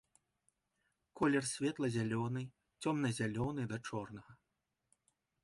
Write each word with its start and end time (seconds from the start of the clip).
Колер 1.19 1.45
светла-зялёны, 1.51 2.43
цёмна-зялёны 2.85 3.63
да 3.75 3.81
чорнага. 3.91 4.33